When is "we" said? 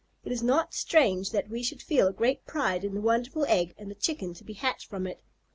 1.47-1.61